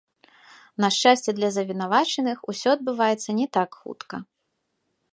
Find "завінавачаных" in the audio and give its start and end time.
1.59-2.37